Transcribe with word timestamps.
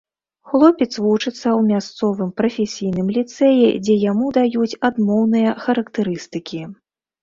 Хлопец 0.53 0.87
вучыцца 1.03 1.33
ў 1.33 1.61
мясцовым 1.75 2.33
прафесійным 2.43 3.13
ліцэі, 3.19 3.71
дзе 3.85 4.01
яму 4.11 4.35
даюць 4.41 4.79
адмоўныя 4.93 5.59
характарыстыкі. 5.65 6.69